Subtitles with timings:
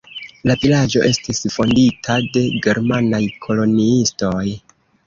[0.51, 4.47] La vilaĝo estis fondita de germanaj koloniistoj.